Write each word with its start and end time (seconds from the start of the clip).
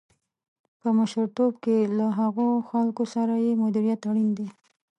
په 0.79 0.87
مشرتوب 0.97 1.53
کې 1.63 1.77
له 1.97 2.07
هغو 2.19 2.49
خلکو 2.69 3.03
سره 3.13 3.33
یې 3.45 3.51
مديريت 3.63 4.01
اړين 4.09 4.29
دی. 4.37 4.47